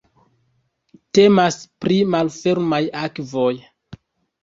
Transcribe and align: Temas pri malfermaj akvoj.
Temas 1.19 1.59
pri 1.85 2.01
malfermaj 2.17 2.83
akvoj. 3.07 3.55